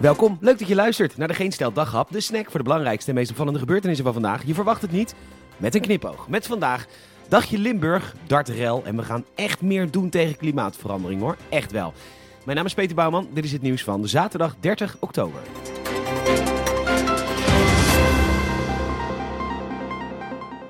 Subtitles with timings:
[0.00, 3.10] Welkom, leuk dat je luistert naar de Geen Stel Daghap, de snack voor de belangrijkste
[3.10, 4.46] en meest opvallende gebeurtenissen van vandaag.
[4.46, 5.14] Je verwacht het niet,
[5.56, 6.28] met een knipoog.
[6.28, 6.86] Met vandaag
[7.28, 11.92] Dagje Limburg, dartrel en we gaan echt meer doen tegen klimaatverandering hoor, echt wel.
[12.44, 15.40] Mijn naam is Peter Bouwman, dit is het nieuws van zaterdag 30 oktober.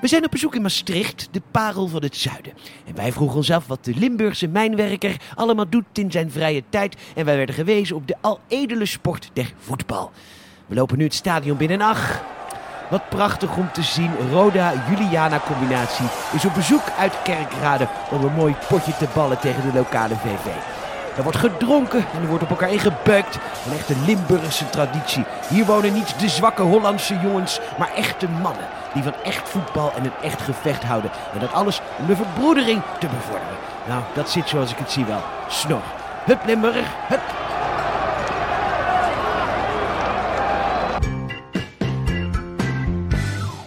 [0.00, 2.52] We zijn op bezoek in Maastricht, de parel van het zuiden.
[2.86, 6.96] En wij vroegen ons af wat de Limburgse mijnwerker allemaal doet in zijn vrije tijd.
[7.14, 10.10] En wij werden gewezen op de aledele sport der voetbal.
[10.66, 12.22] We lopen nu het stadion binnen en ach,
[12.90, 14.10] wat prachtig om te zien.
[14.30, 19.78] Roda-Juliana combinatie is op bezoek uit Kerkrade om een mooi potje te ballen tegen de
[19.78, 20.79] lokale VV.
[21.16, 23.38] Er wordt gedronken en er wordt op elkaar ingebuikt.
[23.66, 25.24] Een echte Limburgse traditie.
[25.48, 28.66] Hier wonen niet de zwakke Hollandse jongens, maar echte mannen.
[28.94, 31.10] Die van echt voetbal en een echt gevecht houden.
[31.32, 33.56] En dat alles om de verbroedering te bevorderen.
[33.88, 35.22] Nou, dat zit zoals ik het zie wel.
[35.48, 35.82] Snor.
[36.24, 37.20] Hup Limburg, hup.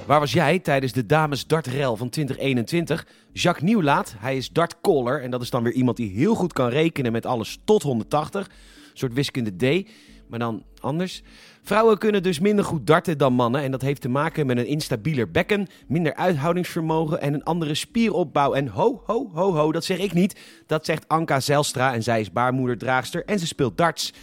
[0.06, 3.08] Waar was jij tijdens de dames dartrel van 2021?
[3.32, 6.70] Jacques Nieuwlaat, hij is dartcaller en dat is dan weer iemand die heel goed kan
[6.70, 8.48] rekenen met alles tot 180.
[8.48, 8.54] Een
[8.94, 9.88] soort wiskunde D,
[10.28, 11.24] maar dan anders.
[11.62, 14.66] Vrouwen kunnen dus minder goed darten dan mannen en dat heeft te maken met een
[14.66, 18.54] instabieler bekken, minder uithoudingsvermogen en een andere spieropbouw.
[18.54, 20.40] En ho, ho, ho, ho, dat zeg ik niet.
[20.68, 24.14] Dat zegt Anka Zelstra en zij is baarmoederdraagster en ze speelt darts.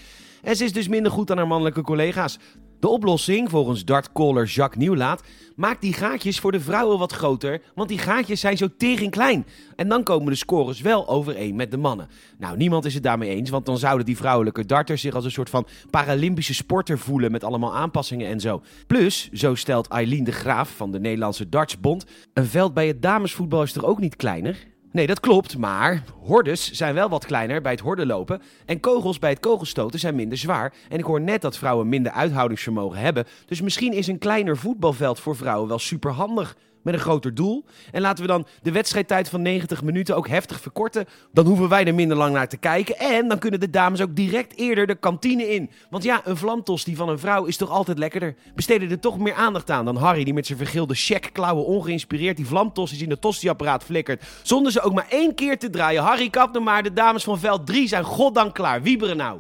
[0.43, 2.39] En ze is dus minder goed dan haar mannelijke collega's.
[2.81, 5.23] De oplossing, volgens dartcaller Jacques Nieuwlaat,
[5.57, 9.47] maakt die gaatjes voor de vrouwen wat groter, want die gaatjes zijn zo tegen klein.
[9.77, 12.09] En dan komen de scores wel overeen met de mannen.
[12.39, 15.31] Nou, niemand is het daarmee eens, want dan zouden die vrouwelijke darters zich als een
[15.31, 18.63] soort van Paralympische sporter voelen met allemaal aanpassingen en zo.
[18.87, 23.63] Plus, zo stelt Eileen de Graaf van de Nederlandse Dartsbond, een veld bij het damesvoetbal
[23.63, 24.57] is toch ook niet kleiner?
[24.93, 29.31] Nee, dat klopt, maar hordes zijn wel wat kleiner bij het hordenlopen en kogels bij
[29.31, 30.73] het kogelstoten zijn minder zwaar.
[30.89, 35.21] En ik hoor net dat vrouwen minder uithoudingsvermogen hebben, dus misschien is een kleiner voetbalveld
[35.21, 37.65] voor vrouwen wel superhandig met een groter doel.
[37.91, 41.07] En laten we dan de wedstrijdtijd van 90 minuten ook heftig verkorten.
[41.33, 42.99] Dan hoeven wij er minder lang naar te kijken.
[42.99, 45.71] En dan kunnen de dames ook direct eerder de kantine in.
[45.91, 48.35] Want ja, een vlamtos die van een vrouw is toch altijd lekkerder.
[48.55, 52.47] Besteden er toch meer aandacht aan dan Harry die met zijn vergilde checkklauwen ongeïnspireerd die
[52.47, 54.25] vlamtossies in het tostiapparaat flikkert.
[54.43, 56.03] Zonder ze ook maar één keer te draaien.
[56.03, 58.83] Harry kap nou maar, de dames van veld 3 zijn goddank klaar.
[58.83, 59.39] Wieberen nou.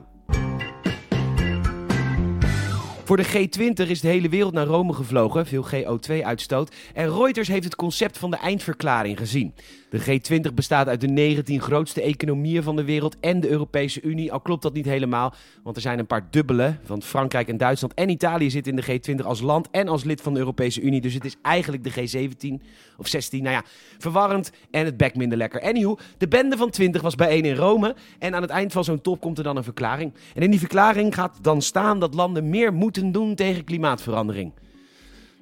[3.10, 6.74] Voor de G20 is de hele wereld naar Rome gevlogen, veel CO2-uitstoot.
[6.94, 9.54] En Reuters heeft het concept van de eindverklaring gezien.
[9.90, 14.32] De G20 bestaat uit de 19 grootste economieën van de wereld en de Europese Unie.
[14.32, 16.76] Al klopt dat niet helemaal, want er zijn een paar dubbele.
[16.86, 20.20] Want Frankrijk en Duitsland en Italië zitten in de G20 als land en als lid
[20.20, 21.00] van de Europese Unie.
[21.00, 22.66] Dus het is eigenlijk de G17
[22.96, 23.42] of 16.
[23.42, 23.64] Nou ja,
[23.98, 25.62] verwarrend en het bek minder lekker.
[25.62, 27.94] Anyhow, de bende van 20 was bijeen in Rome.
[28.18, 30.12] En aan het eind van zo'n top komt er dan een verklaring.
[30.34, 34.52] En in die verklaring gaat dan staan dat landen meer moeten doen tegen klimaatverandering.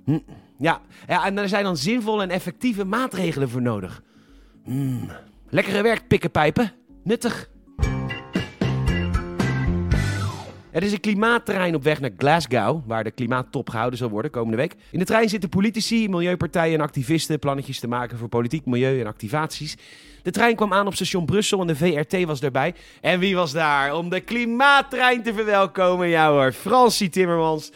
[0.04, 0.18] Hm.
[0.58, 4.02] Ja, ja, en er zijn dan zinvolle en effectieve maatregelen voor nodig.
[4.64, 5.10] Mm.
[5.48, 6.72] Lekkere werk, pikkenpijpen.
[7.04, 7.50] Nuttig.
[10.78, 14.56] Er is een klimaatterrein op weg naar Glasgow, waar de klimaattop gehouden zal worden komende
[14.56, 14.74] week.
[14.90, 19.06] In de trein zitten politici, milieupartijen en activisten plannetjes te maken voor politiek, milieu en
[19.06, 19.76] activaties.
[20.22, 22.74] De trein kwam aan op station Brussel en de VRT was erbij.
[23.00, 26.08] En wie was daar om de klimaattrein te verwelkomen?
[26.08, 27.72] Ja hoor, Francie Timmermans.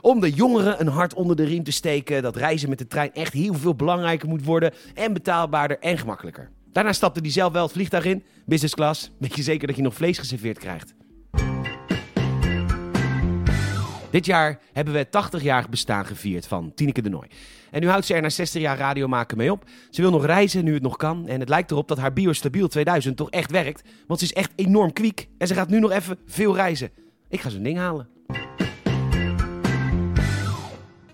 [0.00, 3.12] Om de jongeren een hart onder de riem te steken dat reizen met de trein
[3.12, 6.50] echt heel veel belangrijker moet worden en betaalbaarder en gemakkelijker.
[6.72, 9.10] Daarna stapte hij zelf wel het vliegtuig in, business class.
[9.18, 10.94] Weet je zeker dat je nog vlees geserveerd krijgt?
[14.14, 17.28] Dit jaar hebben we het 80-jarig bestaan gevierd van Tineke de Nooi.
[17.70, 19.64] En nu houdt ze er na 60 jaar radio maken mee op.
[19.90, 21.28] Ze wil nog reizen nu het nog kan.
[21.28, 23.82] En het lijkt erop dat haar Biostabiel 2000 toch echt werkt.
[24.06, 25.28] Want ze is echt enorm kwiek.
[25.38, 26.90] En ze gaat nu nog even veel reizen.
[27.28, 28.08] Ik ga zo'n ding halen.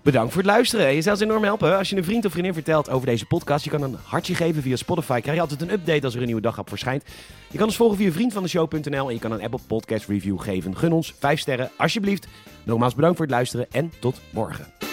[0.03, 0.95] Bedankt voor het luisteren.
[0.95, 3.63] Je zou ons enorm helpen als je een vriend of vriendin vertelt over deze podcast.
[3.63, 5.19] Je kan een hartje geven via Spotify.
[5.19, 7.03] Krijg je altijd een update als er een nieuwe dag op verschijnt.
[7.49, 10.77] Je kan ons volgen via vriendvandeshow.nl en je kan een Apple Podcast review geven.
[10.77, 12.27] Gun ons 5 sterren, alsjeblieft.
[12.63, 14.90] Nogmaals bedankt voor het luisteren en tot morgen.